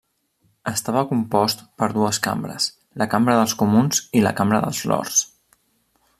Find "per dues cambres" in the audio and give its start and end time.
1.81-2.69